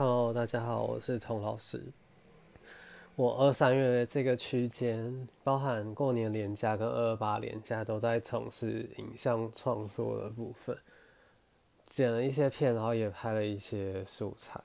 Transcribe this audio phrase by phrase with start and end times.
[0.00, 1.78] Hello，大家好，我是童老师。
[3.16, 10.74] 我二三月这个区间，包含过年连假跟二二八连假，都在从事影像创作的部分，
[11.86, 14.58] 剪了一些片，然后也拍了一些素材，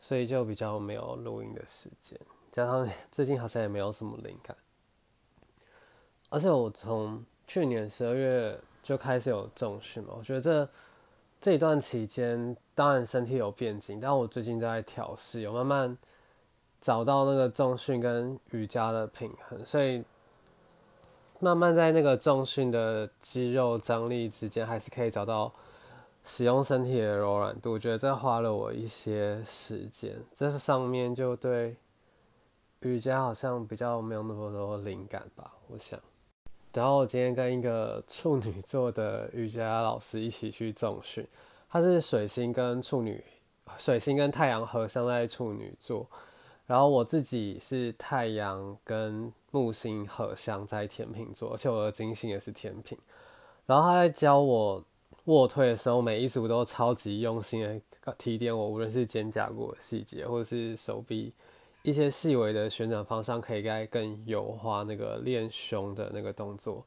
[0.00, 2.18] 所以就比较没有录音的时间。
[2.50, 4.56] 加上 最近好像也没有什么灵感，
[6.28, 10.68] 而且我从去年十二月就开始有重训嘛，我觉得这
[11.40, 15.96] 这一段期间，当然身体有变紧，但我最近在调试，有慢慢
[16.80, 20.04] 找到那个重训跟瑜伽的平衡，所以
[21.40, 25.52] 慢慢在那个重训的肌肉张力之间，还是可以找到
[26.22, 27.72] 使用身体的柔软度。
[27.72, 31.76] 我觉得这花了我一些时间，这上面就对。
[32.82, 36.00] 瑜伽好像比较没有那么多灵感吧，我想。
[36.72, 41.26] 然后我今天跟一个处女座的瑜伽老师一起去重训，
[41.68, 43.22] 他是水星跟处女，
[43.76, 46.06] 水星跟太阳合相在处女座，
[46.66, 52.96] 然后我自己是太阳跟木星合相在天秤座，而且我的金星也是天秤。
[53.66, 54.84] 然后他在教我
[55.24, 57.62] 卧推的时候，每一组都超级用心
[58.04, 61.32] 的提点我，无论是肩胛骨的细节，或者是手臂。
[61.82, 66.84] 一些细微的旋转方向可以该更优化那个练胸的那个动作。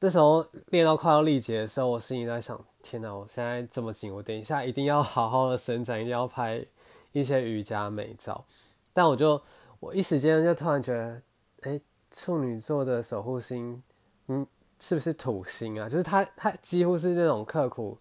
[0.00, 6.64] 那时候练到快要力竭的时候，我心里在想：天哪，我现在这么紧，我等一下一定要好好的伸展，一定要拍
[7.12, 8.44] 一些瑜伽美照。
[8.92, 9.40] 但我就
[9.80, 11.22] 我一时间就突然觉得，
[11.62, 13.82] 哎，处女座的守护星，
[14.28, 14.46] 嗯，
[14.78, 15.88] 是不是土星啊？
[15.88, 17.96] 就是他他几乎是那种刻苦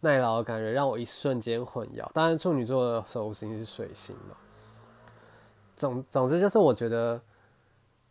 [0.00, 2.06] 耐劳的感觉，让我一瞬间混淆。
[2.12, 4.36] 当然，处女座的守护星是水星嘛。
[5.76, 7.20] 总总之就是，我觉得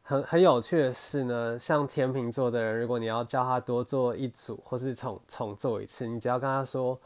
[0.03, 6.97] 很很有趣的是呢，像天秤座的人，如果你要叫他多做一组，或是重重做一次，你只要跟他说，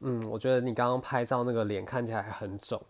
[0.00, 2.82] 嗯，我觉得你刚刚拍照那个脸看起来很肿，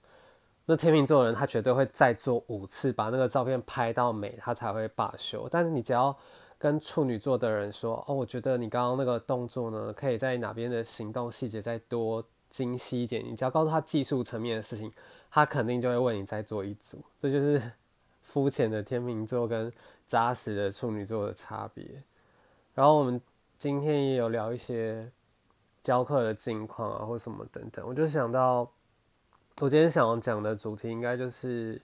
[0.64, 5.46] 那天秤座的人他绝对会再做五次，把那个照片拍到美，他才会罢休。
[5.50, 6.16] 但是你只要
[6.58, 14.92] 跟处女座的人说，哦，我觉得你刚刚那个动作呢，可以在哪边的行动细节再多精细一点，你只要告诉他技术层面的事情。
[15.30, 17.60] 他肯定就会为你再做一组，这就是
[18.22, 19.70] 肤浅的天秤座跟
[20.06, 21.84] 扎实的处女座的差别。
[22.74, 23.20] 然后我们
[23.58, 25.06] 今天也有聊一些
[25.82, 27.86] 教课的近况啊，或什么等等。
[27.86, 28.60] 我就想到，
[29.60, 31.80] 我今天想要讲的主题应该就是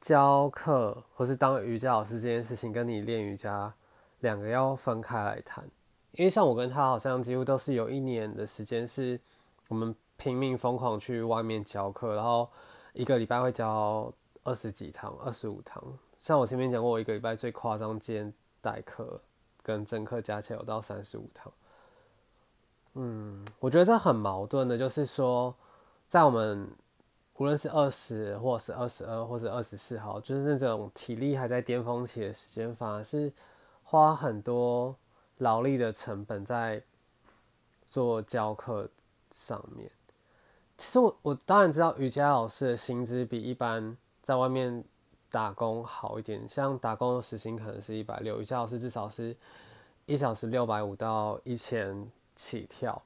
[0.00, 3.72] 教课或是当瑜伽老师这件事情，跟你练瑜伽
[4.20, 5.64] 两个要分开来谈。
[6.12, 9.18] 因为像我跟他好像几乎都是有一年的时间是
[9.68, 9.94] 我们。
[10.16, 12.48] 拼命疯狂去外面教课，然后
[12.92, 14.10] 一个礼拜会教
[14.44, 15.82] 二十几堂、二十五堂。
[16.16, 18.32] 像我前面讲过，我一个礼拜最夸张兼
[18.62, 19.20] 代课
[19.60, 21.52] 跟正课加起来有到三十五堂。
[22.94, 25.52] 嗯，我觉得这很矛盾的，就是说，
[26.06, 26.70] 在我们
[27.36, 33.30] 无论是二十或是二十二或是二十四号，就是那种体力还在巅峰期的时间，反而是
[33.82, 34.94] 花很多
[35.38, 36.80] 劳力的成本在
[37.84, 38.88] 做教课
[39.34, 39.90] 上面。
[40.78, 44.84] 其实我我当然知道瑜伽老师的薪资比一般在外面
[45.28, 49.36] 打工好一点，像打工的时薪可能是一百六，瑜伽老师至少是
[50.06, 53.00] 一小时六百五到一千起跳。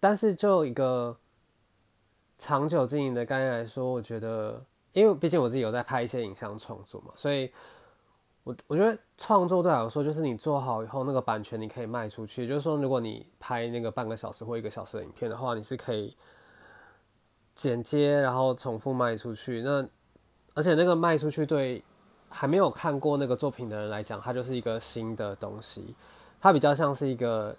[0.00, 1.16] 但是就一个
[2.38, 7.52] 长久经营的概念来说，我觉得，因为毕竟我自己有在拍一些影像创作嘛，所以
[8.44, 12.46] 我我觉得创作对我来说，就是你做好以后，那个版权你可以卖出去。
[12.46, 16.16] 就是说，如果你拍那个半个小时或一个小时的影片的话，你是可以。
[17.52, 19.60] 剪接，然后重复卖出去。
[19.60, 19.86] 那
[20.54, 21.82] 而且那个卖出去，对
[22.30, 25.94] 还没有看过那个作品的人来讲，它就是一个新的东西。
[26.40, 27.54] 它比较像是一个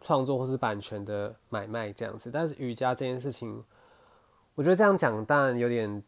[0.00, 2.28] 创作或是版权的买卖这样子。
[2.28, 3.62] 但是瑜伽这件事情，
[4.56, 6.02] 我觉得这样讲当然有点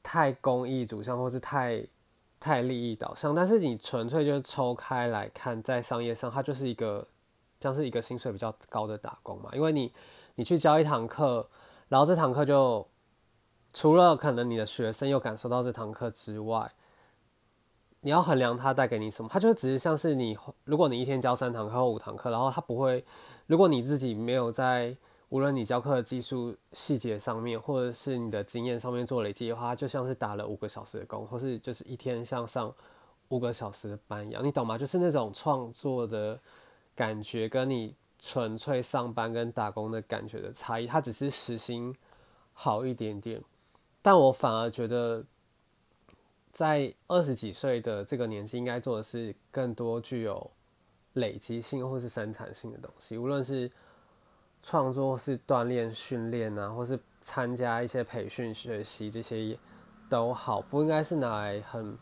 [0.00, 1.84] 太公益主向，或是太
[2.40, 3.32] 太利益导向。
[3.34, 7.06] 但是你纯粹就是抽开来看，在商业上，它就是一个
[7.60, 9.50] 像是一个薪水比较高的打工嘛。
[9.52, 9.92] 因为你
[10.34, 11.46] 你去教一堂课。
[11.90, 12.86] 然后这堂课就
[13.72, 16.70] 除了可能你的学生又感受到这堂课之外，
[18.02, 19.28] 你要衡量它带给你什么。
[19.28, 23.04] 它就只是像是你，如果你一天教三堂课或五堂课，然后它不会，
[23.48, 24.96] 如果你自己没有在
[25.30, 32.72] 无论你教课的技术细节上面，或者是你的经验上面做累积的话，就像是打了五个小时的工，或是就是一天像上
[33.30, 34.76] 五个小时的班一样，你懂吗？
[34.78, 36.38] 就是那种创作的
[36.94, 37.94] 感觉跟你。
[38.22, 41.96] 纯粹上班跟打工的感觉的差异，它只是时薪
[42.52, 43.42] 好一点点，
[44.02, 45.24] 但我反而觉得，
[46.52, 50.50] 在二十几岁的这个年纪，应该做的是更多具有
[51.14, 53.16] 累积性或是生产性的东西。
[53.16, 53.72] 无论是
[54.62, 59.58] 创作是锻炼训练啊，或是参加一些培训学习这些
[60.08, 61.96] 都好，不应该是拿来很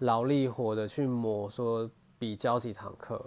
[0.00, 3.24] 劳力活的去磨，说比教几堂课。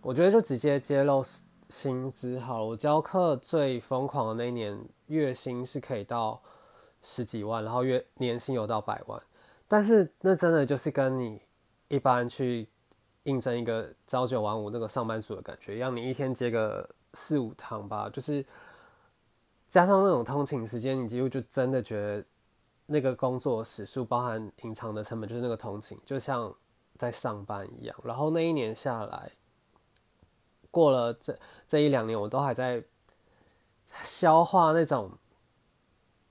[0.00, 1.24] 我觉得就直接揭露
[1.68, 2.64] 薪资好了。
[2.66, 6.40] 我教课最疯狂的那一年，月薪是可以到
[7.02, 9.20] 十几万，然后月年薪有到百万。
[9.66, 11.42] 但是那真的就是跟你
[11.88, 12.68] 一般去
[13.24, 18.44] 应征一个朝九晚五那个上班族的感觉一样，你一天接个四五趟吧，就是
[19.66, 22.24] 加上那种通勤时间，你几乎就真的觉得
[22.86, 26.54] 那个工作时数包含隐藏的成本，就是那个通勤，就像
[26.96, 27.96] 在上班一样。
[28.04, 29.32] 然后那一年下来。
[30.68, 32.84] 过了这这一两年，我都还在
[34.02, 35.10] 消化那种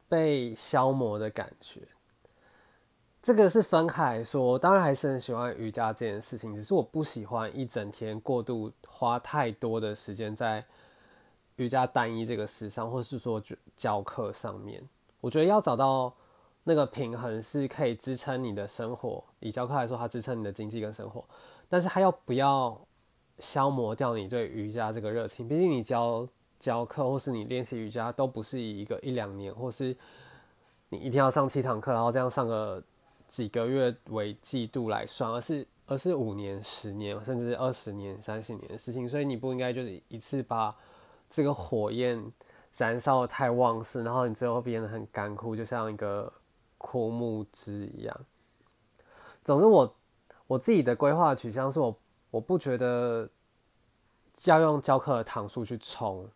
[0.08, 1.82] 被消磨的感觉。
[3.24, 10.64] 这个是分开来说，当然还是很喜欢瑜伽这件事情，只是我不喜欢一整天过度花太多的时间在
[11.56, 13.42] 瑜伽单一这个事上，或是说
[13.76, 14.84] 教课上面。
[15.22, 16.14] 我觉得要找到
[16.64, 19.24] 那个平衡，是可以支撑你的生活。
[19.40, 21.24] 以教课来说，它支撑你的经济跟生活，
[21.68, 22.80] 但是它要不要？
[23.38, 26.26] 消磨掉你对瑜伽这个热情，毕竟你教
[26.58, 29.94] 教课或是你练习瑜伽都不是以一个一两年，或是
[30.88, 32.82] 你一天要上七堂课，然后这样上个
[33.28, 39.06] 几个月为季度来算，而是而是五年、十年，甚至二十年、三十年的事情。
[39.10, 40.74] 所以你不应该就是一次把
[41.36, 42.32] 这个火焰
[42.78, 46.32] 燃烧的太旺盛，然后你最后变得很干枯，就像一个
[46.78, 48.20] 枯木枝一样。
[49.44, 49.96] 总之，我
[50.48, 52.00] 我自己的规划取向是我。
[52.32, 53.30] 我不觉得
[54.44, 56.28] 要用教课的糖数去冲，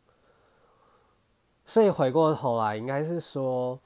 [1.66, 3.78] 所以回过头来，应该是说，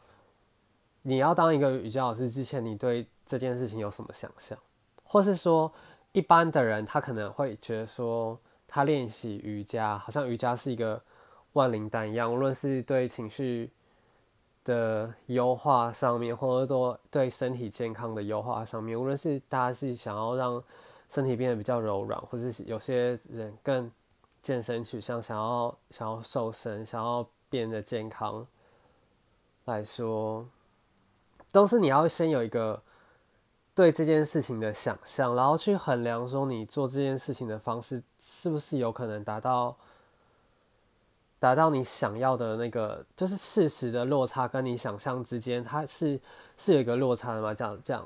[1.02, 4.56] 你要当一个瑜伽老师之前，你对这件事情有什么想象？
[5.04, 5.74] 或是说，
[6.12, 8.40] 一般的人他可能会觉得说，
[8.74, 11.00] 他练习瑜伽，好像瑜伽是一个
[11.54, 13.70] 万灵丹一样，无论是对情绪
[14.66, 20.64] 的优化上面，或者说对身体健康的优化上面，无论是大家是想要让。
[21.10, 23.92] 身体变得比较柔软，或者是有些人更
[24.42, 28.48] 健身取向，想要想要瘦身，想要变得健康
[29.66, 30.44] 来说，
[31.52, 32.82] 都是你要先有一个
[33.76, 39.76] 对这件事情的想象，然后去衡量说你做这件事情的方式是不是有可能达到
[41.40, 46.20] 达到你想要的那个，就是事实的落差跟你想象之间，它是
[46.56, 47.54] 是有一个落差的嘛？
[47.54, 48.06] 这样这样。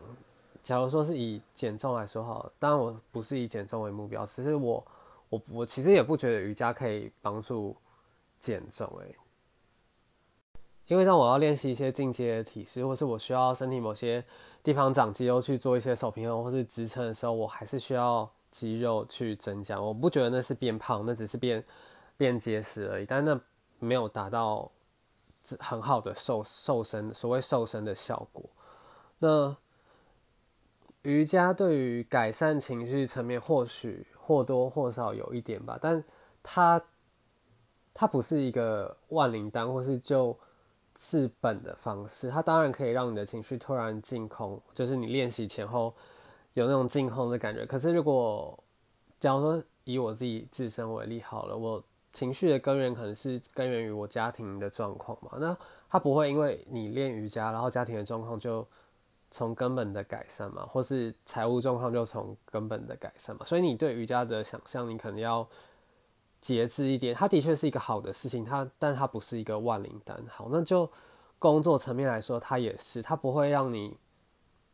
[0.64, 4.84] 假如说是以减重来说哈，当然我不是以减重为目标，其实我
[5.30, 7.76] 我我其实也不觉得瑜伽可以帮助
[8.40, 9.16] 减重诶，
[10.88, 14.22] 因为当我要练习一些进阶的体式，或是我需要身体某些
[14.68, 19.80] 地方长肌肉去做一些手平衡或是支撑的时候，我还是需要肌肉去增加。
[19.80, 21.64] 我不觉得那是变胖，那只是变
[22.18, 23.40] 变结实而已，但那
[23.80, 24.70] 没有达到
[25.58, 28.44] 很好的瘦瘦身，所谓瘦身的效果。
[29.20, 29.56] 那
[31.04, 36.04] 瑜伽对于改善情绪层面或许或多或少有一点吧，但
[36.44, 36.84] 它
[37.94, 40.38] 它不是一个万灵丹或是就
[40.98, 42.30] 治本的方式。
[42.30, 45.94] 它当然可以让你的情绪突然净空，就是你练习前后
[46.56, 47.66] 有那种净空的感觉。
[47.66, 48.62] 可是如果
[49.20, 55.56] 假如说以我自己自身为例好了，我情绪的根源可能是根源于我家庭的状况嘛，那
[55.90, 58.68] 它不会因为你练瑜伽，然后家庭的状况就。
[59.30, 65.46] 从根本的改善嘛，或是财务状况就从根本的改善嘛，所以你对瑜伽的想象，你可能要
[66.56, 67.14] 节制一点。
[67.14, 70.22] 它的确是一个好的事情，它，但它不是一个万灵丹。
[70.30, 70.90] 好，那就
[71.40, 73.98] 工作层面来说，它也是，它不会让你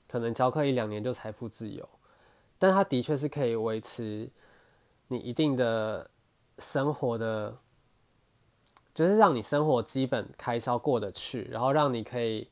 [0.07, 1.87] 可能教课一两年就财富自由，
[2.57, 4.29] 但它的确是可以维持
[5.07, 6.09] 你一定的
[6.59, 7.57] 生活的，
[8.93, 12.49] 就是让你生活基本开销过得去，然后让你可以。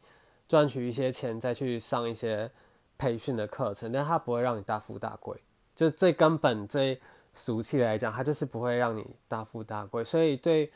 [0.48, 2.52] 赚取一些钱，再去上一些
[2.98, 5.42] 培训的课程，但它不会让你大富大贵。
[5.74, 7.00] 就最根本、最
[7.34, 10.04] 俗气来讲，它就是不会让你大富大贵。
[10.04, 10.72] 所以，对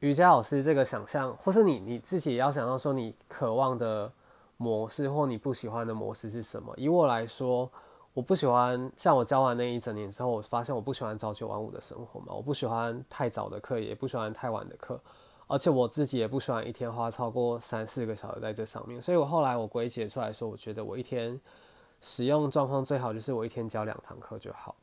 [0.00, 4.12] 瑜伽老师这个想象，或是你你自己要想到说，你渴望的
[4.56, 6.72] 模式或你不喜欢的模式是什么？
[6.76, 7.70] 以我来说，
[8.12, 15.00] 我不喜欢像我教完那一整年之后，我发现我不喜欢朝九晚五的生活嘛，我不喜欢太早的课，也不喜欢太晚的课。
[15.50, 21.40] 而且我自己也不喜欢一天花超过三四个小时在这上面，所以我后来我归结出来说，我觉得我一天
[22.02, 24.76] 使用状况最好就是我一天教两堂课就好，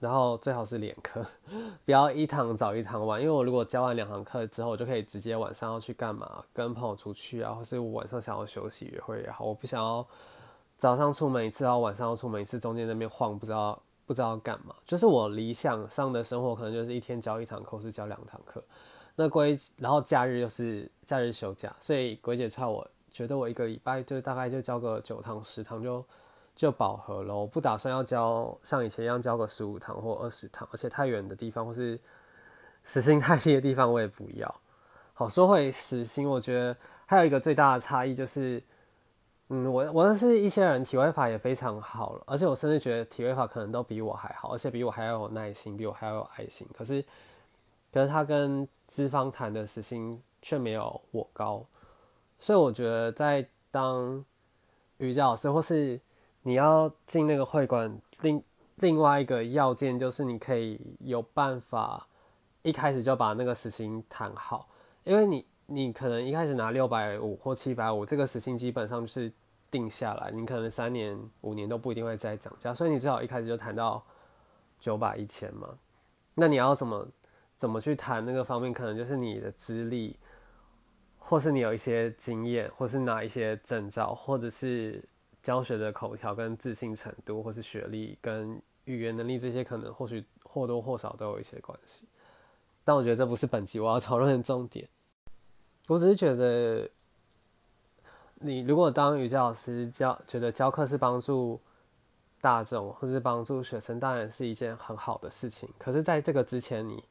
[0.00, 1.24] 然后最好是连课，
[1.86, 10.04] 不要一堂早一堂晚，因为我如果教完两堂课之后，我就可以直接晚上要去干嘛，跟朋友出去啊，或是我晚上想要休息约会也好，我不想要
[10.76, 13.80] 早上出门一次，然后晚上要出门一次，中间那边晃不知道。
[14.06, 14.74] 不知道干嘛。
[14.84, 18.60] 就是我理想上的生活，可能就是一天教一堂课，或是教两堂课。
[19.14, 26.04] 那归然后假日又是假日休假，所以鬼姐踹我觉得我一个礼拜就大概就教个九堂十堂就
[26.60, 27.34] 就饱和了。
[27.34, 31.98] 我不打算要教像以前一样教个十五堂或二十堂，而且太远的地方或是
[32.84, 34.54] 时薪太低的地方我也不要。
[35.14, 36.76] 好说回时薪，我觉得
[37.06, 38.62] 还有一个最大的差异就是。
[39.52, 46.68] 嗯，我我认识一些人体位法也非常好了，而且我甚至觉得体位法可能都比我还好，而且比我还要有耐心，比我还要有爱心。
[46.72, 47.04] 可是，
[47.92, 51.66] 可是他跟资方谈的时薪却没有我高，
[52.38, 54.24] 所以我觉得在当
[54.98, 56.00] 瑜伽老师或是
[56.50, 58.42] 你要进那个会馆，另
[58.76, 62.06] 另外一个要件就是你可以有办法
[62.62, 64.68] 一开始就把那个时薪谈好，
[65.04, 69.32] 因为你你可能一开始拿六百五或七百五，这个时薪基本上就是。
[69.72, 74.04] 定下来，你可能三年、五年都不一定会再涨价，所以你最好一开始就谈到
[74.80, 75.68] 九百、一千嘛。
[76.34, 77.06] 那你要怎么
[77.56, 78.72] 怎么去谈那个方面？
[78.72, 80.16] 可能就是你的资历，
[81.18, 85.00] 或是你有一些经验，或是拿一些证照，或者是
[85.42, 92.06] 教学的口条跟自信程度，或是学历跟语言能力这些，可能或许或多或少都有一些关系。
[92.84, 94.88] 但我觉得这不是本集我要 讨论的重点，
[95.88, 96.88] 我只是觉得。
[98.42, 101.60] 你如果当瑜伽老师教，觉得教课是帮助
[102.40, 105.68] 大众或是帮助学生，当然是一件很好的事情。
[105.78, 107.04] 可是，在这个之前，你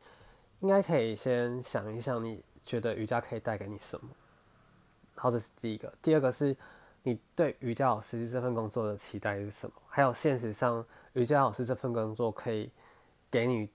[0.61, 4.09] 应该可以先想一想，你觉得瑜伽可以带给你什么？
[5.13, 5.93] 好，这是第一个。
[6.01, 6.57] 第二个是
[7.03, 9.73] 你对瑜伽老师这份工作的期待是什么？
[9.87, 12.71] 还有，现实上瑜伽老师这份工作可以
[13.31, 13.69] 给你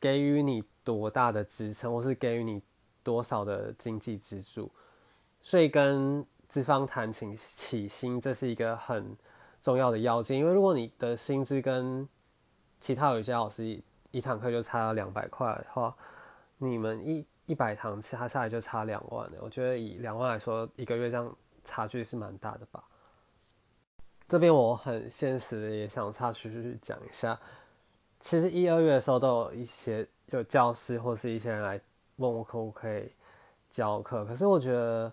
[0.00, 2.62] 给予你多大的支撑，或是给予你
[3.02, 4.70] 多少的经济支柱？
[5.40, 9.16] 所以跟资方谈请起薪，这是一个很
[9.62, 12.08] 重要的要件，因为如果你的薪资跟
[12.80, 13.80] 其他瑜伽老师
[14.10, 15.96] 一堂课就差了两百块的话，
[16.58, 19.38] 你们一一百堂差下来就差两万了。
[19.40, 22.82] 我觉得以两万来说，一个月这样差距是蛮大的吧。
[24.26, 27.38] 这边我很现实的也想插出去讲一下，
[28.20, 31.78] 其实一二月的时候都有一些有教师或是一些人来
[32.16, 33.12] 问我可不可以
[33.70, 35.12] 教课，可是我觉得。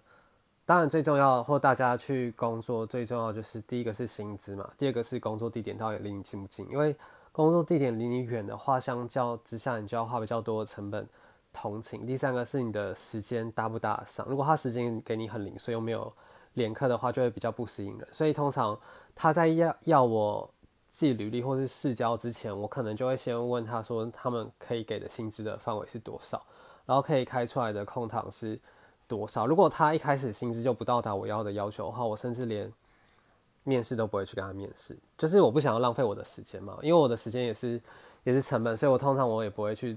[0.66, 6.66] 当然，最重要或大家去工作最重要就是第一个是薪资嘛，第二个是工作地点到底离你近不近。
[6.72, 6.96] 因为
[7.34, 11.06] 工作地点离你远的话，相较之下你就要花比较多的成本
[11.52, 12.08] 通勤。
[12.08, 16.12] 第三个是你的时间搭不搭上，如果他时间给你很零碎又没有
[16.54, 18.08] 连课的话，就会比较不适应了。
[18.12, 18.80] 所以通常
[19.16, 20.50] 他在要要我
[20.90, 26.42] 寄履历或是试教之前，我可能就会先问他说他们可以给的薪资的范围是多少，
[26.86, 28.60] 然后可以开出来的空堂是。
[29.06, 29.46] 多少？
[29.46, 32.72] 如果他一开始薪资就不到达我要的要求的话，我甚至连
[33.64, 34.98] 面试都不会去跟他面试。
[35.18, 37.80] 就是我不想要浪费我的时间嘛，因为我的时间也是
[38.24, 39.96] 也是成本，所以我通常我也不会去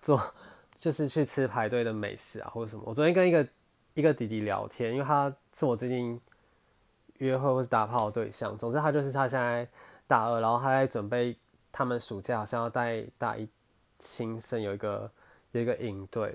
[0.00, 0.20] 做，
[0.74, 2.82] 就是去吃排队的美食啊或者什么。
[2.86, 3.46] 我昨天跟一个
[3.98, 6.20] 一个弟弟聊天，因为他是我最近
[7.16, 8.56] 约会或是打炮的对象。
[8.56, 9.66] 总之他就是他现在
[10.06, 11.36] 大二，然后他在准备
[11.72, 13.48] 他们暑假好像要带大一
[13.98, 15.10] 新生有一个
[15.50, 16.32] 有一个营队。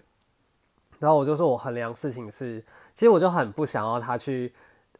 [1.00, 2.60] 然后我就说，我衡量事情是，
[2.94, 4.54] 其实我就很不想要他去，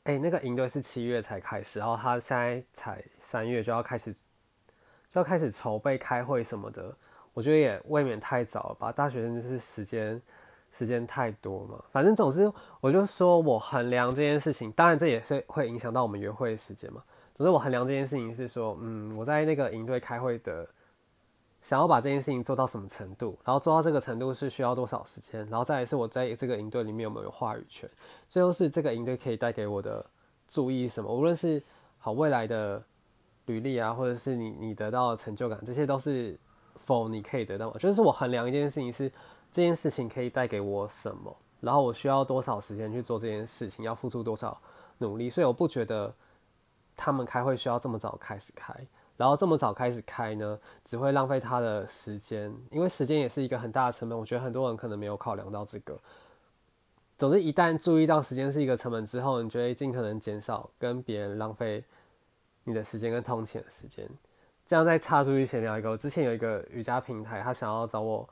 [0.04, 4.14] 哎，那个营队是七月才开始，然后他现在才三月就要开始，
[5.12, 6.96] 就要开始筹备开会什么的，
[7.34, 8.90] 我觉得也未免太早了吧。
[8.90, 10.22] 大学生就是时间
[10.74, 12.52] 时间太多嘛，反正总之
[12.82, 17.02] 我就说我衡量这件事情，当然这也是会影响到我们约会的时间嘛。
[17.34, 20.68] 总之我衡量这件事情是说，嗯，我在那个营队开会的。
[21.62, 27.90] 想要把这件事情做到什么程度，然后做到这个程度是需要多少时间，然后再来是我在这个营队里面有没有话语权，
[28.28, 30.06] 最后是这个营队可以带给我的
[30.46, 31.64] 注意什么，无论是
[32.00, 32.84] 好未来的
[33.46, 36.38] 履历啊，或者是你你得到的成就感，这些都是
[36.76, 39.10] 否你可以得到，就是我衡量一件事情是
[39.54, 44.60] 这件事情可以带给我什么，然后我需要多少时间去做这件事情，要付出多少
[44.98, 46.12] 努力，所以我不觉得
[46.98, 48.76] 他们开会需要这么早开始开。
[49.16, 54.18] 然后这么早开始开呢，只会浪费他的时间，因为时间也是一个很大的成本。
[54.18, 55.96] 我觉得很多人可能没有考量到这个。
[57.16, 61.86] 总之，一旦注意到时间是一个成本之后，你就会尽可能减少跟别人浪费
[62.64, 64.10] 你的时间跟通勤的时间。
[64.66, 68.28] 这样再插出去闲聊一个，我之前有一个瑜伽平台，他想要找我，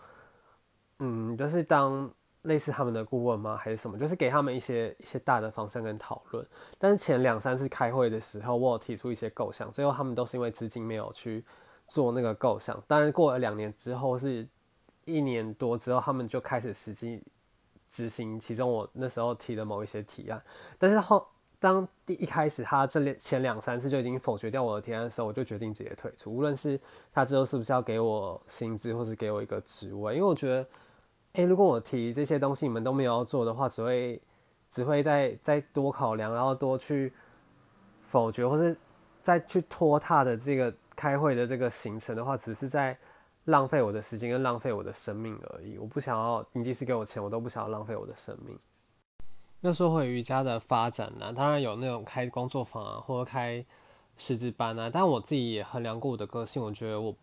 [1.01, 2.09] 嗯，就是当。
[2.45, 3.55] 类似他们的顾问吗？
[3.55, 3.95] 还是什么？
[3.99, 6.43] 就是给他们一些一些大的方向跟讨论。
[6.79, 11.45] 但是前两三次开会的时候，我有提出一些构想，最后他们都是因为资金没有去
[11.87, 12.81] 做那个构想。
[12.87, 14.47] 当然过了两年之后，是
[15.05, 17.21] 一年多之后，他们就开始实际
[17.87, 20.41] 执行其中我那时候提的某一些提案。
[20.79, 21.23] 但是后
[21.59, 26.35] 当第一开始他这前两三次就已经否决掉我的提案的时候，我就决定直接退出。
[26.35, 26.81] 无论是
[27.13, 30.67] 他之后是不是要给我薪资，或是给我一个职位，因为我觉得，
[31.33, 34.21] 诶，如果我提这些东西你们都没有要做的话，只会
[34.69, 37.13] 只会再再多考量，然后多去
[38.01, 38.75] 否决，或是
[39.21, 42.97] 再去拖沓的这个开会的这个行程的话，只是在
[43.45, 45.77] 浪费我的时间跟浪费我的生命而已。
[45.77, 48.57] 我不想要，你即使给我钱，我都不想要浪费我的生命。
[49.61, 53.63] 那说回瑜伽的发展呢，当然有那种开工作坊啊，或者开
[54.17, 54.89] 师资班啊。
[54.91, 57.15] 但我自己也衡量过我的个性，我觉得我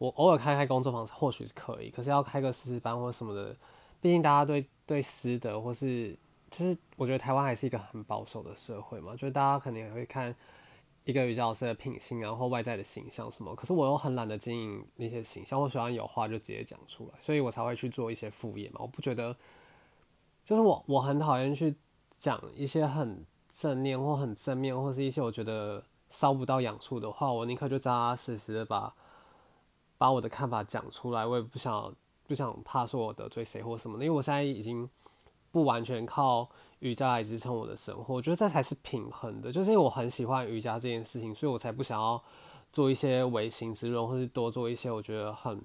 [0.00, 3.54] 我偶尔开开工作坊或许是可以，可是要开个师资班或什么的，
[4.00, 6.16] 毕竟大家对对师德或是
[6.50, 10.34] 就是我觉得台湾还是一个很保守的社会嘛，就是大家肯定也会看
[11.04, 13.54] 一个瑜伽老师的品性啊或外在的形象什么。
[13.54, 18.80] 可是我又很懒得经营那些形象，我喜欢有话就直接讲出来，所以我才会去做一些副业嘛。
[18.80, 19.36] 我不觉得。
[20.42, 21.76] 就是我，我很讨厌去
[22.18, 28.92] 讲一些很正面或很正面，或是一些我觉得烧不到痒处的话，我宁可就扎扎实实的把
[30.00, 31.26] 把我的看法讲出来。
[31.26, 31.94] 我也不想
[32.26, 34.88] 不想怕说我得罪谁或什么的，因为我现在已经
[35.50, 38.14] 不完全靠瑜伽来支撑我的生活。
[38.14, 42.22] 我觉得这才是平衡的，就是因为我很喜欢瑜伽这件事情，所以我才不想要
[42.72, 45.62] 做一些违心之论，或是多做一些我觉得很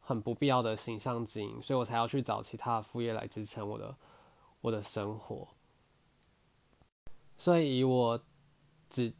[0.00, 3.94] 很不必要的形象经营，所以我才要去找其他副业来支撑我的。
[4.62, 5.48] 我的生活，
[7.38, 8.20] 所以以我
[8.90, 9.10] 只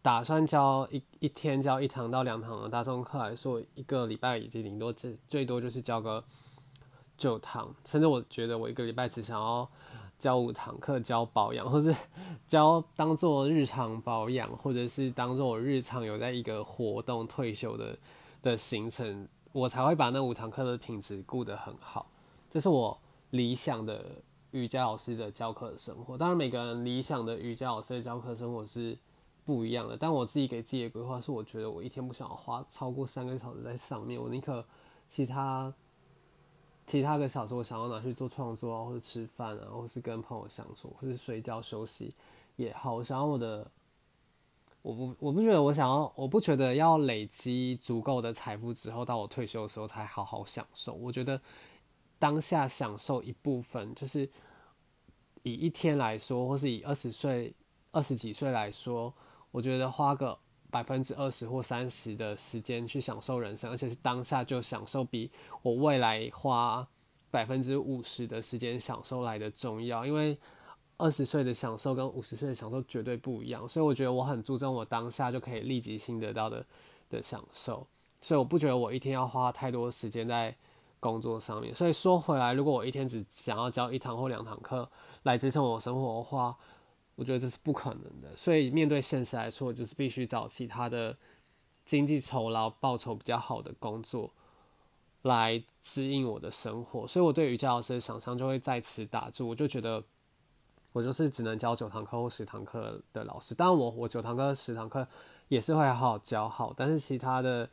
[0.00, 6.22] 打算教一一天教一堂到两堂的大众课来说，一个礼拜已经顶多最最多就是教个
[7.16, 9.68] 九堂，甚至我觉得我一个礼拜只想要
[10.18, 11.94] 教五堂课，教保养，或是
[12.46, 17.98] 教当做日常保养，或者是当做我日常有在一个活动退休的
[18.42, 22.10] 的行程，我才会把那五堂课的品质顾得很好，
[22.48, 22.98] 这是我
[23.30, 24.04] 理想的。
[24.52, 28.96] 瑜伽老师的教课生活，当然每个人理想的瑜伽老师的教课生活是
[29.48, 29.96] 不一样的。
[29.96, 34.62] 但我自己给自己的规划是，我觉得我一天不想要花超过三个小时在上面，我宁可
[35.08, 35.72] 其他
[36.86, 42.14] 其他个小时我想要拿去做创作啊，或者吃饭啊，或是跟朋友相处，或是睡觉休息
[42.56, 42.96] 也好。
[42.96, 43.70] 我想要我的，
[44.82, 50.92] 我不我不觉得我想要，我不觉得要累积足够的财富之后，到我退休的时候才好好享受。
[50.92, 51.40] 我觉得。
[52.20, 54.28] 当下享受一部分，就是
[55.44, 57.54] 以一天来说，或是以二十岁、
[57.92, 59.14] 二十几岁来说，
[59.50, 60.38] 我觉得花个
[60.70, 65.30] 百分之二十或三十的时间去享受人生，而且是当下就享受，比
[65.62, 66.86] 我未来花
[67.30, 70.06] 百分之五十的时间享受来的重要。
[70.06, 70.38] 因为
[70.96, 76.66] 二十岁的享受跟五十岁的享受绝对不一样，所以我觉得我很注重我当下就可以立即性得到的
[77.10, 77.86] 的享受，
[78.20, 80.54] 所以我不觉得我一天要花太多时间在。
[81.00, 84.90] 工作上面，所以说回来，如果我一天只想要教一堂或两堂课
[85.22, 86.56] 来支撑我生活的话，
[87.18, 88.34] 我觉得这是不可能的。
[88.36, 91.16] 所以面对现实来说，就是必须找其他的
[91.84, 94.32] 经济酬劳、报酬比较好的工作
[95.22, 97.04] 来支应我的生活。
[97.06, 99.48] 所以我对瑜伽老师的想象就会在此打住。
[99.48, 100.02] 我就觉得
[100.92, 103.54] 我就是只能教九堂课或十堂课的老师。
[103.54, 105.06] 当然，我我九堂课、十堂课
[105.48, 107.68] 也是会好好教好，但是其他的。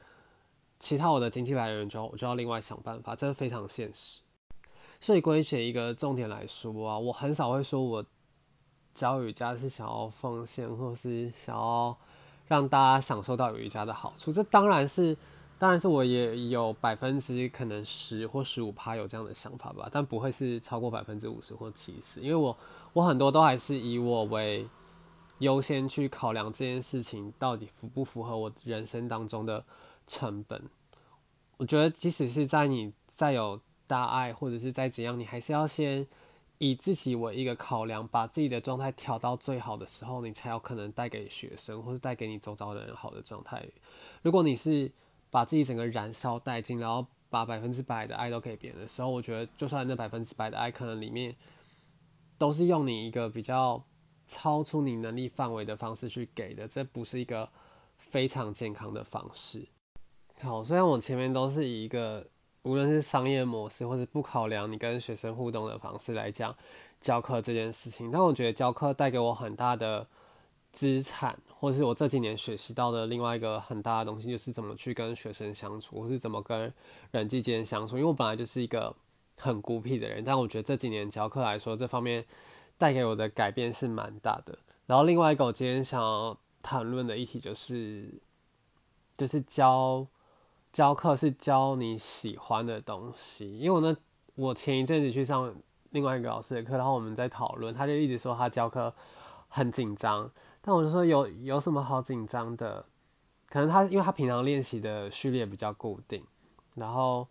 [0.77, 4.19] 其他我的经济来源就我就要另外想办法，这是非常现实。
[4.99, 8.05] 所以归结一个重点来说啊，我很少会说我
[8.95, 11.95] 教瑜伽是想要奉献，或是想要
[12.47, 14.31] 让大家享受到瑜伽的好处。
[14.31, 15.15] 这当然是，
[15.59, 22.57] 当然是我也有百分之可能十或十五趴有这样的想法吧，但不会是超过百分之五十或七十，因为我
[22.93, 24.67] 我很多都还是以我为
[25.37, 29.63] 优先去考量这件事情到底符不符合我人生当中的。
[30.07, 30.61] 成本，
[31.57, 36.05] 我觉得即使是在你再有大爱，或者是再怎样，你还是要先
[36.57, 43.65] 以自己为一个考量，把自己的状态调到最好的时候，你才有可能带给学生或者带给你周遭的人好的状态。
[44.21, 44.91] 如果你是
[45.29, 51.35] 把自己整个燃烧殆尽，然后把百分之百的爱都给别人的时候，我觉得就算那百分之百的爱可能里面
[52.37, 53.83] 都是用你一个比较
[54.25, 57.49] 超出你能力范围的方式去给的，这不是一个
[57.97, 59.67] 非常健康的方式。
[60.41, 62.25] 好，虽然我前面都是以一个
[62.65, 66.53] 无论是商业模式，或是不考量你跟学生互动的方式来讲
[66.99, 70.07] 教课这件事情，但我觉得教课带给我很大的
[70.71, 76.73] 资产，或是我这几年学习到的另外一个很大的东西，就是怎么去跟学生相处，或是怎么跟
[77.11, 77.97] 人际间相处。
[77.97, 78.95] 因为我本来就是一个
[79.39, 82.25] 很孤僻的人，但我觉得这几年教课来说，这方面
[82.79, 84.57] 带给我的改变是蛮大的。
[84.87, 88.11] 然后另外一个我今天想要谈论的议题就是，
[89.15, 90.07] 就是教。
[90.75, 93.95] 教课是教你喜欢的东西，因为我呢，
[94.35, 95.55] 我前一阵子去上
[95.91, 98.93] 另外一个老师的课，然后我们在讨论，他就一直说他教课
[99.47, 100.29] 很紧张。
[100.59, 102.83] 但我就说有有什么好紧张的？
[103.47, 106.21] 可能他因为他平常练习的序列比较固定，
[106.73, 107.25] 然后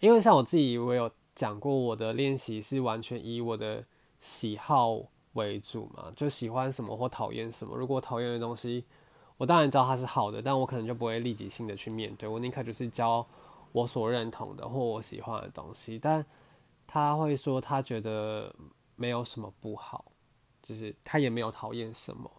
[0.00, 3.84] 因为像我自己，我有讲过我的练习是完全以我的
[4.18, 5.00] 喜好
[5.34, 7.76] 为主嘛，就喜欢什么或讨厌什么。
[7.76, 8.86] 如果讨厌的东西，
[9.40, 12.28] 我当然知道它是好的，但我可能就不会立即性的去面对。
[12.28, 13.26] 我宁可就是教
[13.72, 15.98] 我所认同的或我喜欢的东西。
[15.98, 16.22] 但
[16.86, 18.54] 他会说他觉得
[18.96, 20.04] 没有什么不好。
[20.62, 22.30] 就是他也没有讨厌什么，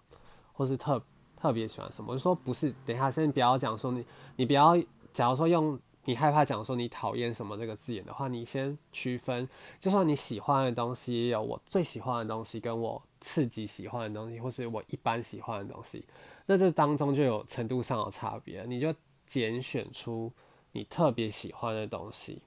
[0.54, 1.04] 或是特
[1.36, 2.12] 特别喜欢什么。
[2.12, 4.78] 我就说不是，等一下先不要讲说你，你不要，
[5.12, 16.06] 假如说用你害怕讲说你讨厌什么这个字眼的话，你先区分，就算你喜欢的东西有我最喜欢的东西，跟我刺激喜欢的东西，或是我一般喜欢的东西，
[16.52, 18.66] 那这当中就有程度上的差别。
[18.68, 18.94] 你就
[19.26, 20.30] 拣选出
[20.74, 22.42] 你特别喜欢的东西，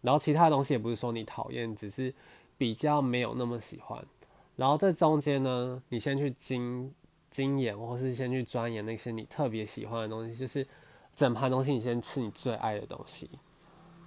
[0.00, 2.14] 然后其他的东西也不是说你讨厌，只是
[2.56, 4.02] 比较没有那么喜欢。
[4.56, 6.90] 然后在中间呢，你先去精
[7.28, 10.66] 精研，或是先去钻研那些你特别喜欢的东西，就是
[11.14, 13.28] 整盘东西你先吃你最爱的东西，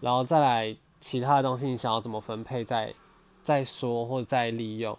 [0.01, 2.91] 然后再来其他的东西你想要怎么分配，再
[3.43, 4.97] 再说或再利用，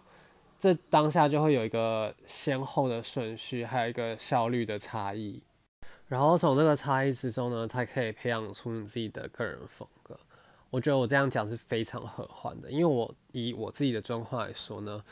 [0.59, 5.43] 这当下就会有一个先后的顺序，还有一个效率的差异，
[6.07, 10.19] 然后从这个差异之中呢，才可以培养出你自己的个人风格。
[10.71, 15.03] 我觉得我这样讲是非常合欢的，因为我以我自己的状况来说呢。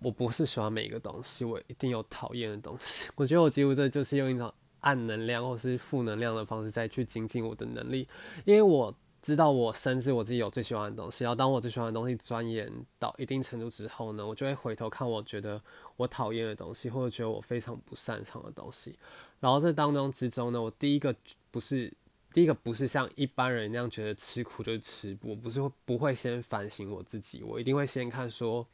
[0.00, 3.08] 我不是喜欢每一个东西，我一定有讨厌的东西。
[3.16, 8.06] 我觉得我几乎这就是用一种暗能量或是负能量的方式再去精进我的能力，
[8.44, 11.24] 因为我知道我深知我自己有最喜欢的东西。
[11.24, 15.58] 然后当我最喜欢的东西钻研到一定程度之后呢，我就会回头看我觉得
[15.96, 18.98] 我讨厌的东西，或者觉得我非常不擅长的东西。
[19.40, 21.16] 然后这当中之中呢，我第一个
[21.50, 21.90] 不是
[22.34, 28.66] 第一个不是像一般人那样觉得吃苦就是吃，我不是会不会先反省我自己，我一定会先看说。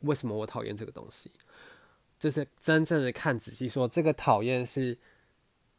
[0.00, 1.30] 为什么我讨厌这个东西？
[2.18, 4.98] 就是真正的看仔细，说这个讨厌是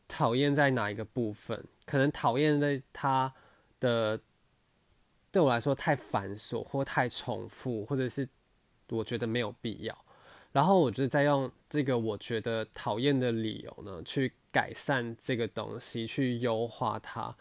[0.08, 1.62] 讨厌在哪一个部分？
[1.86, 3.34] 可能讨厌在它
[3.84, 4.20] 的
[5.32, 8.26] 对我来说太繁琐，或太重复，或者是
[8.90, 10.06] 我觉得没有必要。
[10.54, 17.36] 然后我就再用这个我觉得讨厌的理由呢，去改善这个东西，去优化它。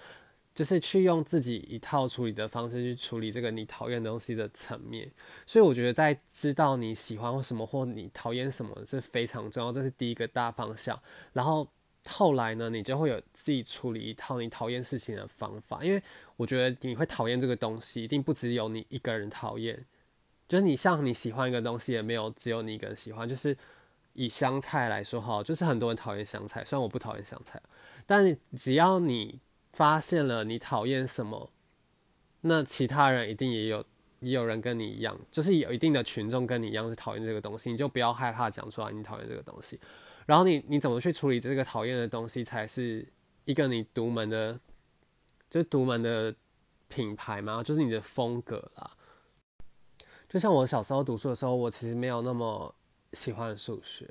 [0.54, 5.10] 就是去用自己一套处理的方式去处理这个你讨厌东西的层面，
[5.46, 11.00] 所以我觉得在知道你喜欢什么或你讨厌什么是非常重要，这是第一个大方向。
[11.32, 11.66] 然后
[12.08, 16.02] 后来呢，你就会有自己处理一套你讨厌事情的方法，因为
[16.36, 19.84] 我觉得你会讨厌这个东西，一定不只有你一个人讨厌。
[20.48, 23.28] 就是你像你喜欢一个东西，也没有只有你一个人喜欢。
[23.28, 23.56] 就是
[24.12, 27.60] 以香菜来说哈，就是很多人讨厌香菜，虽然我不讨厌香菜，
[28.06, 29.40] 但只要你。
[29.72, 31.50] 发现了你讨厌什么，
[32.42, 33.82] 那其他人一定也有
[34.20, 39.80] 也有人跟你一样，就是有一定的群众跟你一样是讨厌这个东西，你就不要害怕讲出来你讨厌这个东西。
[40.26, 43.06] 然后你你怎么去处理这个讨厌的东西，才是
[43.44, 44.58] 一个你独门的，
[45.50, 46.34] 就是独门的
[46.88, 48.90] 品牌嘛，就是你的风格啦。
[50.28, 52.74] 就像我小时候读书的时候，我其实没有那么
[53.12, 54.08] 喜欢数学，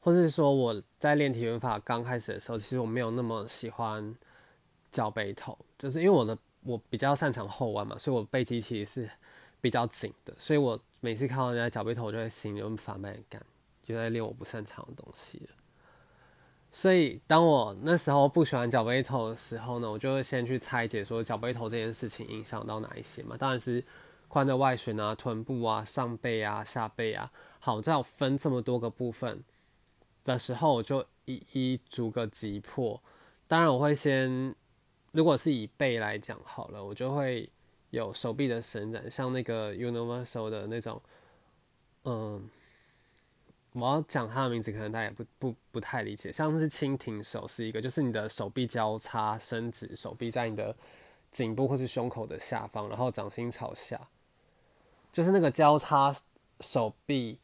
[0.00, 4.14] 或是说我在练体语法刚开始的时候，其实我没有那么喜欢。
[4.92, 9.10] 脚背头，就是因为我的我比较擅长后弯嘛，所以我背肌其实是
[9.58, 13.42] 比较紧的，所以我每次看到人家脚背头，我就会心里烦闷感，
[13.92, 15.48] 就在练我不擅长的东西
[16.70, 23.84] 所以当我那时候不喜欢脚背头的时候呢，我就会先去拆解说脚背头这件事情影响到哪一些嘛，当然是
[24.28, 27.30] 髋的外旋啊、臀部啊、上背啊、下背啊。
[27.60, 29.44] 好，在我分这么多个部分
[30.24, 33.02] 的时候，我就一一逐个击破。
[33.46, 34.54] 当然我会先。
[35.14, 37.46] 如果是以背来讲好了，我就会
[37.90, 41.02] 有手臂的伸展，像那个 Universal 的那种，
[42.04, 42.48] 嗯，
[43.72, 46.30] 我要讲他的名字，可能大家也不不不太理解。
[46.30, 50.74] 像是蜻蜓手是一个，就是你的手臂交叉伸直，手臂在你的
[51.30, 54.00] 颈部或是胸口的下方，然后掌心朝下，
[55.12, 56.14] 就是那个交叉
[56.60, 57.38] 手臂。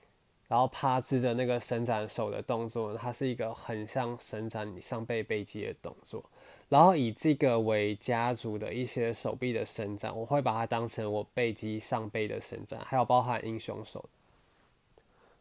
[0.49, 6.25] 然后趴姿的那个伸展手的动作，它是一个很像伸展你上背背肌的动作。
[6.71, 14.03] 然后以这个为家族的一些手臂的伸展，我会把它当成我背肌上背的伸展，还有包含英雄手，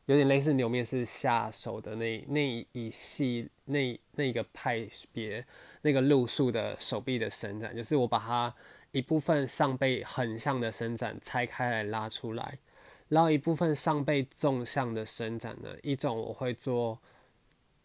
[0.07, 5.45] 有点类似牛面式下手的那那一系那那个派别
[5.81, 8.53] 那个路数的手臂的伸展，就是我把它
[8.91, 12.57] 一部分上背横向的伸展拆开来拉出来。
[13.09, 16.99] 然后一部分上背纵向的伸展呢，一种我会做，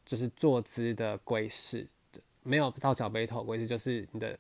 [0.05, 1.87] 就是坐姿的归式，
[2.43, 4.39] 没有到脚背头龟式，就是你的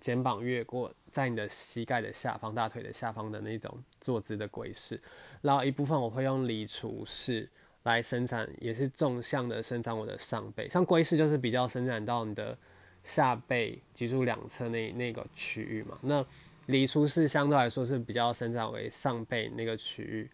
[0.00, 5.00] 肩膀越过在你的膝盖的下方、大腿的下方的那种坐姿的龟式。
[5.42, 7.48] 然后一部分我会用理除式
[7.82, 10.68] 来伸展，也是纵向的伸展我的上背。
[10.68, 12.56] 像龟式就是比较伸展到你的
[13.04, 15.98] 下背脊柱两侧那那个区域嘛。
[16.02, 16.24] 那
[16.66, 20.30] 离出式相对来说是比较伸展为上背那个区域，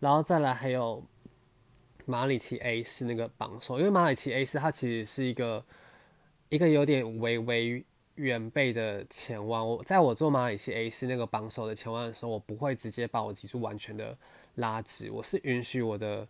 [0.00, 1.02] 然后再来还有
[2.06, 5.64] 马里奇 A 式那个绑手，因为马里奇 A 式它其实是一个
[6.48, 7.84] 一个有点微微
[8.16, 9.66] 圆背的前弯。
[9.66, 14.16] 我在我做马里奇 A 式那个绑手的前弯的时候，我不会直接把我脊柱完全的
[14.56, 16.26] 拉直，我是允许我的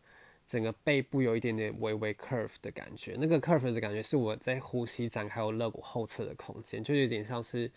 [0.47, 3.17] 整个背部有一点点微微 curve 的感觉。
[3.19, 7.71] 那个 curve 的感觉是我在呼吸展开我肋骨后侧的空间，就有点像是。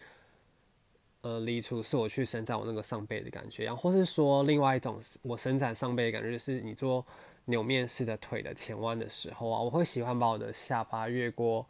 [1.22, 7.04] 呃，离出是我去伸展我那个上背的感觉，然后或是说另外一种我伸展上背的感觉，就是你做
[7.46, 11.66] 扭面式的腿的前弯的时候啊，我会喜欢把我的下巴越过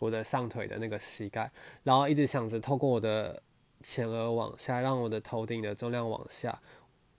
[0.00, 1.48] 我的上腿的那个膝盖，
[1.84, 3.40] 然后一直想着透过我的
[3.80, 6.60] 前额往下，让我的头顶的重量往下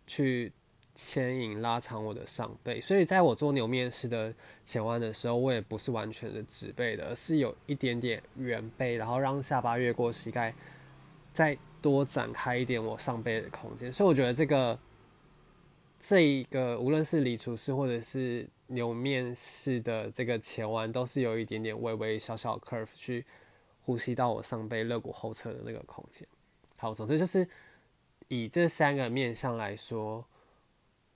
[0.06, 0.52] 去
[0.94, 2.82] 牵引拉长我的上背。
[2.82, 4.34] 所以在我做扭面式的
[4.66, 10.54] 前弯的时候，我也不是完全的直背的，而是有一点点圆背，然后让下巴越过膝盖，
[11.34, 11.58] 再。
[11.82, 14.78] 多展开一点我上背的空间，所以我觉得这个
[16.04, 23.24] 这一个无论是理除式或者是扭面式的这个前弯，都是有一点点微微小小 curve 去
[23.82, 26.28] 呼吸到我上背肋骨后侧的那个空间。
[26.76, 27.48] 好，总之就是
[28.30, 30.26] 以这三个面向来说，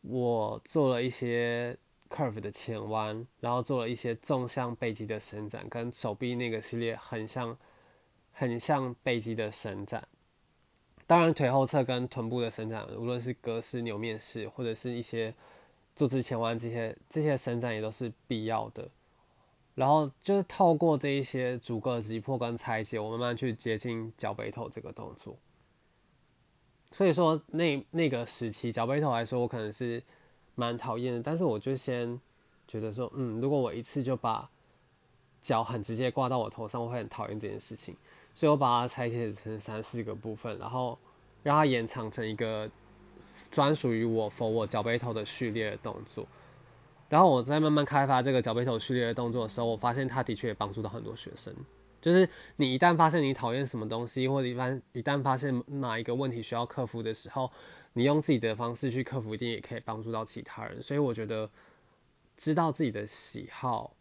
[0.01, 1.75] 我做了一些
[2.07, 7.57] curve 的前弯，然后做了一些纵向背肌的伸展，跟手臂那个系列很像
[8.31, 10.07] 很像背肌的伸展。
[11.07, 15.33] 当然，腿后侧跟臀部的伸展，无论是格式、扭面式，或者是一些
[15.95, 18.89] 坐姿前弯，这些这些伸展也都是必要的。
[19.75, 25.35] 然后就是透过这一些逐个击破跟拆解，我慢慢去接近脚背头这个动作。
[26.91, 30.01] 所以说，那那个时期脚背头来说，我可能是
[30.55, 31.21] 蛮讨厌的。
[31.21, 32.19] 但是我就先
[32.67, 34.49] 觉得说，嗯，如果我一次就把
[35.41, 37.95] 脚很直接挂到我头上，我会很讨厌这件事情。
[38.35, 40.99] 所以我把它拆解成三四个部分，然后
[41.41, 42.69] 让它延长成一个
[43.49, 46.27] 专属于我 for 我脚背头的序列的动作。
[47.07, 51.55] 然后我在慢慢开发这个脚背头序列的动作的时候，我发现它的确也帮助到很多学生。
[52.01, 57.49] 就是你一旦发现你讨厌什么东西，或者一般一旦发现哪一个问题需要克服的时候，
[57.93, 60.81] 你用自己的方式去克服，一定也可以帮助到其他人。
[60.81, 61.49] 所以我觉得
[62.35, 63.95] 知道自己的喜好，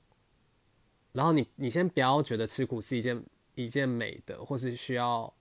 [1.12, 3.22] 然后你你先不要觉得吃苦是一件。
[3.54, 5.32] 一件美德，或是需要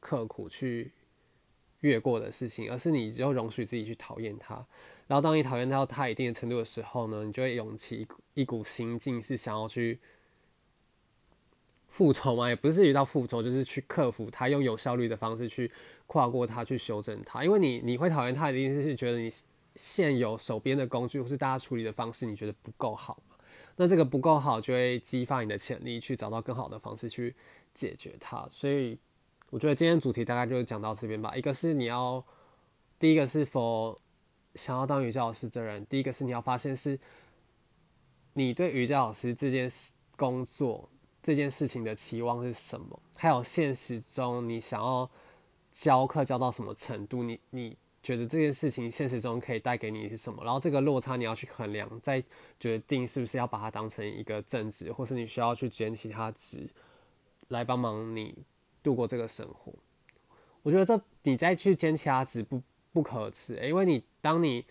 [0.00, 0.92] 刻苦去
[1.80, 4.54] 越过的事情，而是你就容许自己去讨厌它。
[5.06, 9.98] 然后，当你讨厌到它一定的程度的时候呢，你就会涌起一股一股心境，是想要去
[11.88, 12.48] 复仇嘛？
[12.48, 15.70] 也不是遇到复仇，就是去克服它，用有效率的方式去
[16.06, 17.44] 跨过它，去修正它。
[17.44, 19.28] 因为你你会讨厌它，一定是觉得你
[19.74, 23.20] 现有手边的工具或是大家处理的方式，你觉得不够好？
[23.80, 27.34] 那这个不够好，就会激发你的潜力，去找到更好的方式去。
[27.72, 28.98] 解决它，所以
[29.48, 31.36] 我觉得今天主题大概就讲到这边吧。
[31.36, 32.22] 一个是你要，
[32.98, 33.96] 第一个是否
[34.56, 36.98] 想要当瑜伽老师的人，第一个是你要发现是，
[38.32, 40.90] 你对瑜伽老师这件事工作
[41.22, 45.08] 这件事情的期望是什么，还有现实中你想要
[45.70, 52.22] 教课教到什么程度，你你觉得这件事情现实中可以带给你是什么，然后这个落差你要去衡量，再
[52.58, 56.68] 决定是不是要把它当成一个正职，或是你需要去兼其他职。
[57.48, 58.44] 来帮忙你
[58.80, 59.74] 度过这个生活，
[60.62, 64.64] 我觉得这你再去兼其他职不不可耻，因为你当你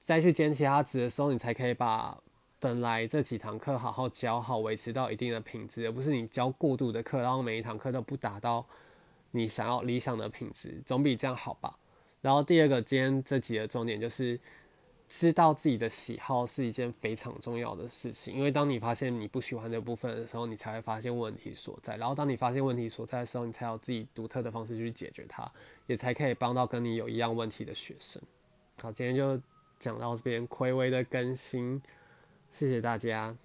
[0.00, 2.22] 再去兼其他职的时候，你才可以把
[2.58, 8.66] 本来这几堂课好好教好，维持到一定的品质，而不是你教过度的课，然后每一堂课都不达到
[9.30, 11.74] 你想要理想的品质，总比这样好吧。
[12.20, 14.38] 然后第二个，今天这集的重点就是。
[15.12, 21.96] 知道自己的喜好是一件非常重要的事情，因为当你发现你不喜欢的部分的时候，你才会发现问题所在。
[21.96, 25.50] 然后当你发现问题所在的时候，你才有自己独特的方式去解决它，
[25.88, 28.22] 也才可以帮到跟你有一样问题的学生。
[28.80, 29.36] 好，今天就
[29.80, 31.82] 讲到这边，魁违的更新，
[32.52, 33.36] 谢谢大家。